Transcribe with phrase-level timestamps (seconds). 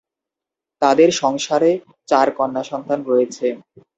[0.81, 1.71] তাদের সংসারে
[2.07, 3.47] চার কন্যা সন্তান রয়েছে।